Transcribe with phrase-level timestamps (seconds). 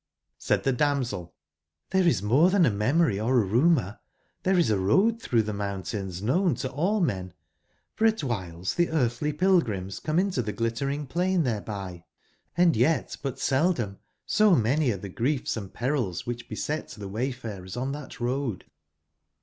[0.39, 1.35] j^Said the damsel:
[1.91, 3.99] ''there is more than a memory or a rumour:
[4.41, 7.35] there is a road through the mountains known to all men.
[7.93, 12.03] for at whiles the earthly pilgrims come into tbe Glittering plain thereby;
[12.57, 17.07] and yet but seldom, so many are tbe griefs and perils which be set the
[17.07, 18.65] wayfarers on that road.